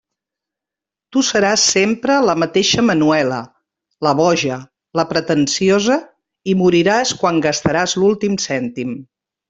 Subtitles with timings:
[1.17, 3.37] Tu seràs sempre la mateixa Manuela,
[4.09, 4.59] la boja,
[5.01, 5.99] la pretensiosa,
[6.51, 9.03] i moriràs quan gastaràs l'últim cèntim.